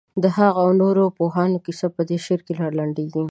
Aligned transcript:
د 0.23 0.25
هغه 0.37 0.57
او 0.61 0.67
نورو 0.81 1.03
پوهانو 1.17 1.57
کیسه 1.65 1.87
په 1.95 2.01
دې 2.09 2.17
شعر 2.25 2.41
کې 2.45 2.53
رالنډېږي. 2.61 3.19